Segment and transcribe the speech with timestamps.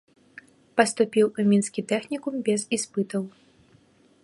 [0.79, 3.23] Паступіў у мінскі тэхнікум без іспытаў.